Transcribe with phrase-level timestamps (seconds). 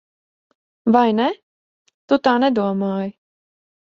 [0.95, 1.27] Vai ne?
[2.13, 3.13] Tu tā nedomāji.